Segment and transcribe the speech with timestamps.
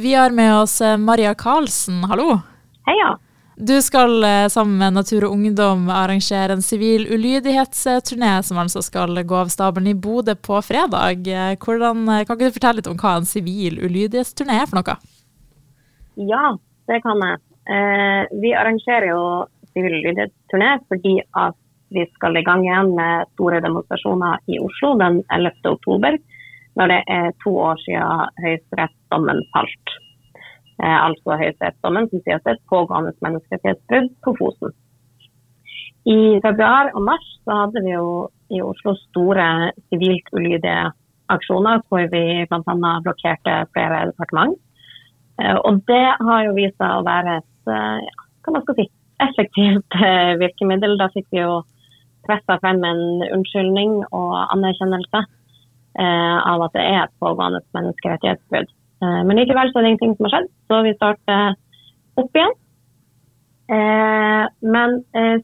[0.00, 2.38] Vi har med oss eh, Maria Karlsen, hallo.
[2.86, 3.18] Heia.
[3.56, 9.20] Du skal eh, sammen med Natur og Ungdom arrangere en sivil ulydighetsturné som altså skal
[9.28, 11.28] gå av stabelen i Bodø på fredag.
[11.28, 14.96] Eh, hvordan, kan ikke du fortelle litt om hva en sivil ulydighetsturné er for noe?
[16.32, 16.54] Ja,
[16.88, 17.44] det kan jeg.
[17.68, 19.22] Eh, vi arrangerer jo
[19.74, 21.60] sivil ulydighetsturné fordi at
[21.92, 25.74] vi skal i gang igjen med store demonstrasjoner i Oslo den 11.
[25.76, 26.16] oktober
[26.78, 29.96] når det er to år siden høyesterettsdommen falt.
[30.80, 34.76] Eh, altså høyesterettsdommen som sier at det er et pågående menneskerettighetsbrudd på Fosen.
[36.08, 39.46] I februar og mars så hadde vi jo i Oslo store
[39.90, 40.88] sivilt ulydige
[41.30, 42.92] aksjoner hvor vi bl.a.
[43.04, 44.56] blokkerte flere departement.
[45.40, 48.78] Eh, og det har jo vist seg å være et eh, ja, hva man skal
[48.80, 48.86] si,
[49.26, 50.96] effektivt eh, virkemiddel.
[51.00, 51.60] Da fikk vi jo
[52.26, 55.24] pressa frem en unnskyldning og anerkjennelse
[55.98, 58.68] av at det er et pågående menneskerettighetsbrudd.
[59.00, 61.54] Eh, men likevel så er det ingenting som har skjedd, så vi starter
[62.20, 62.54] opp igjen.
[63.70, 64.96] Eh, men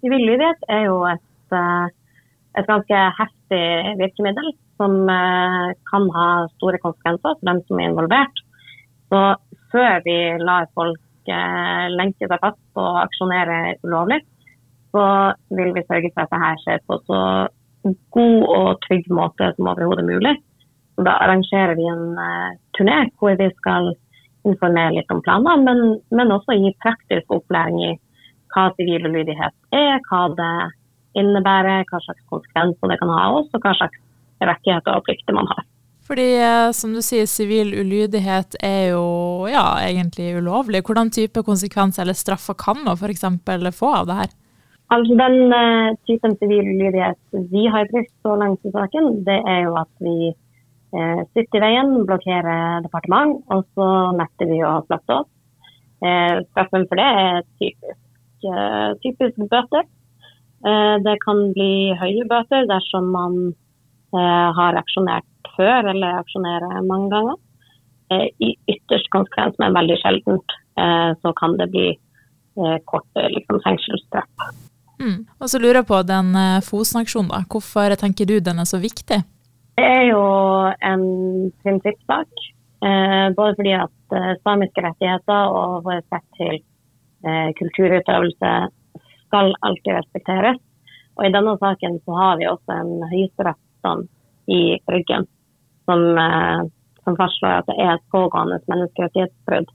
[0.03, 3.65] sivil lydighet er jo et, et, ganske heftig
[4.01, 4.97] virkemiddel som
[5.89, 8.43] kan ha store konsekvenser for dem som er involvert.
[9.09, 9.21] Så
[9.73, 11.31] før vi lar folk
[11.97, 14.21] lenke seg fast og aksjonere ulovlig,
[14.93, 15.07] så
[15.57, 17.21] vil vi sørge for at dette skjer på så
[18.15, 20.35] god og trygg måte som overhodet mulig.
[20.97, 23.93] Da arrangerer vi en uh, turné hvor vi skal
[24.47, 27.93] informere litt om planene, men, men, også gi praktisk opplæring i
[28.55, 30.53] hva sivil ulydighet er, hva det
[31.19, 33.99] innebærer, hva slags konsekvenser det kan ha, og hva slags
[34.41, 35.67] rettigheter og plikter man har.
[36.07, 40.85] Fordi, eh, som du sier, sivil ulydighet er jo ja, egentlig ulovlig.
[40.87, 43.27] Hvordan type konsekvenser eller straffer kan man f.eks.
[43.75, 44.35] få av det her?
[44.95, 47.19] Altså Den uh, typen sivil ulydighet
[47.51, 51.63] vi har brukt så langt i saken, det er jo at vi uh, sitter i
[51.65, 55.31] veien, blokkerer departement, og så nekter vi å flytte oss.
[56.05, 58.03] Uh, straffen for det er typisk,
[59.03, 59.87] typisk bøter.
[61.03, 63.39] det kan bli høye bøter dersom man
[64.13, 67.41] har aksjonert før eller aksjonerer mange ganger.
[68.39, 70.57] I ytterst konsekvens, men veldig sjeldent,
[71.25, 71.89] så kan det bli
[72.93, 74.57] kort liksom, fengselsstraff.
[75.01, 75.27] Mm.
[75.41, 77.43] Og så lurer jeg på den uh, Fosen-aksjonen, da.
[77.53, 79.23] Hvorfor tenker du den er så viktig?
[79.77, 80.23] Det er jo
[80.81, 81.03] en
[81.63, 82.47] prinsippsak.
[82.87, 86.59] Eh, både fordi at eh, samiske rettigheter og vår rett til
[87.25, 88.53] eh, kulturutøvelse
[89.27, 90.61] skal alltid respekteres.
[91.17, 94.05] Og i denne saken så har vi også en høyesterettsdom
[94.53, 94.61] i
[94.93, 95.25] ryggen
[95.89, 96.61] som, eh,
[97.05, 99.73] som, fastslår at det er et pågående menneskerettighetsbrudd.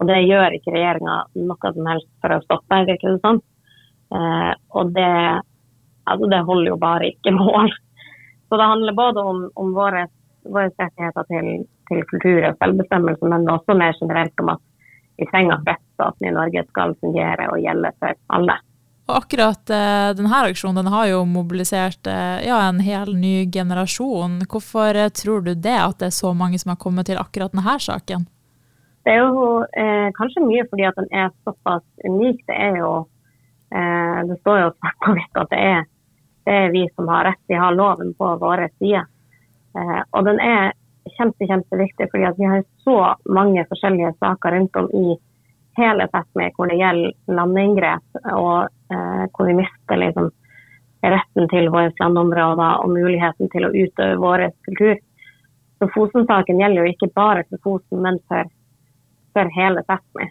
[0.00, 3.42] Og det gjør ikke regjeringa noe som helst for å stoppe, virker det sånn.
[4.14, 5.10] Eh, og det,
[6.10, 7.70] altså det holder jo bare ikke mål.
[8.48, 10.06] Så det handler både om, om våre,
[10.42, 11.52] våre rettigheter til,
[11.90, 14.64] til, kultur og selvbestemmelse, men også mer generelt om at
[15.20, 18.56] vi trenger at rettsstaten i Norge skal fungere og gjelde for alle.
[19.10, 24.38] Og akkurat eh, denne aksjonen den har jo mobilisert eh, ja, en hel ny generasjon.
[24.50, 27.54] Hvorfor eh, tror du det, at det er så mange som har kommet til akkurat
[27.54, 28.26] denne saken?
[29.06, 32.44] Det er jo eh, kanskje mye fordi at den er såpass unik.
[32.46, 32.92] Det er jo
[33.70, 35.84] det står jo svart på hvitt at det er,
[36.44, 39.06] det er, vi som har rett, vi har loven på våre sider.
[39.78, 40.72] Eh, og den er
[41.16, 42.98] kjempe, kjempeviktig, fordi vi har så
[43.30, 45.16] mange forskjellige saker rundt om i
[45.78, 50.30] hele Fesme hvor det gjelder landeinngrep, og eh, hvor vi mister liksom,
[51.00, 54.98] retten til våre landområder og muligheten til å utøve vår kultur.
[55.80, 58.50] Så Fosen-saken gjelder jo ikke bare for Fosen, men for,
[59.32, 60.28] for hele Fesme.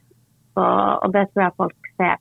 [0.59, 2.19] Og det tror jeg folk ser.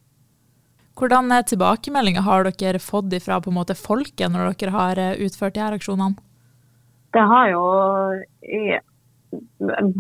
[0.98, 5.54] Hvordan tilbakemeldinger har dere fått fra på en måte folket når dere har eh, utført
[5.54, 6.18] de her aksjonene?
[7.14, 7.62] Det har jo
[8.42, 8.62] i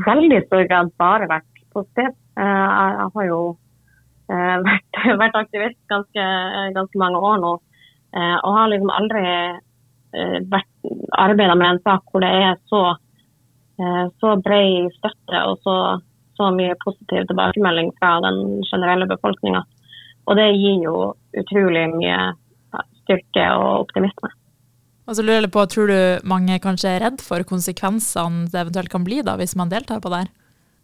[0.08, 2.18] veldig stor grad bare vært positivt.
[2.34, 2.66] Eh,
[2.98, 3.38] jeg har jo
[4.32, 6.26] eh, vært, vært aktivist ganske,
[6.74, 7.54] ganske, mange år nå,
[8.18, 9.22] og har liksom aldri
[11.20, 12.78] arbeida med en sak hvor det er så,
[14.16, 15.74] så bred støtte og så,
[16.40, 19.60] så mye positiv tilbakemelding fra den generelle befolkninga.
[20.28, 20.96] Og det gir jo
[21.40, 22.18] utrolig mye
[23.08, 24.30] styrke og optimisme.
[25.08, 28.92] Og så lurer jeg på, Tror du mange kanskje er redd for konsekvensene det eventuelt
[28.92, 30.34] kan bli da, hvis man deltar på det her?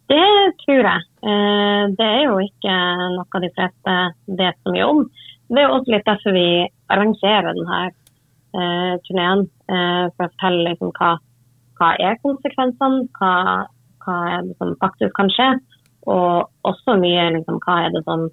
[0.09, 0.25] Det
[0.61, 1.05] tror jeg.
[1.25, 2.73] Eh, det er jo ikke
[3.15, 3.93] noe de fleste
[4.41, 5.05] vet så mye om.
[5.49, 6.49] Det er jo også litt derfor vi
[6.93, 9.45] arrangerer denne eh, turneen.
[9.69, 11.11] Eh, for å fortelle liksom hva,
[11.79, 13.31] hva er konsekvensene, hva,
[14.05, 15.49] hva er det som faktisk kan skje.
[16.05, 18.27] Og også mye liksom, hva er det som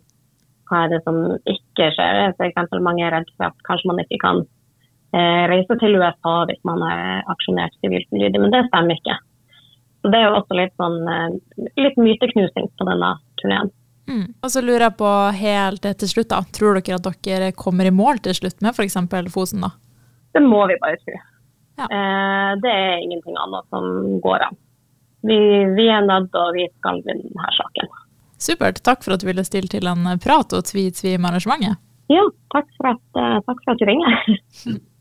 [0.73, 2.33] hva er det som ikke skjer.
[2.33, 2.79] F.eks.
[2.81, 6.83] mange er redd for at kanskje man ikke kan eh, reise til USA hvis man
[6.87, 9.19] har aksjonert sivilt ulydig, men det stemmer ikke.
[10.03, 10.99] Så det er jo også litt sånn
[11.79, 13.71] litt myteknusing på denne turneen.
[14.11, 14.25] Mm.
[14.43, 16.41] Og så lurer jeg på helt til slutt, da.
[16.57, 18.99] Tror dere at dere kommer i mål til slutt med f.eks.
[19.33, 19.71] Fosen, da?
[20.35, 21.15] Det må vi bare tro.
[21.79, 21.87] Ja.
[21.87, 24.59] Eh, det er ingenting annet som går an.
[25.23, 25.39] Vi,
[25.77, 27.81] vi er nødt, og vi skal vinne denne saken.
[28.43, 28.83] Supert.
[28.83, 31.79] Takk for at du ville stille til en prat og tvi-tvi med arrangementet.
[32.11, 33.05] Ja, takk for at,
[33.47, 34.81] takk for at du ringer.